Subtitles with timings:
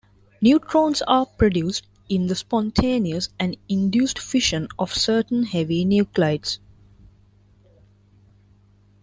[0.41, 6.57] Neutrons are also produced in the spontaneous and induced fission of certain heavy nucleides.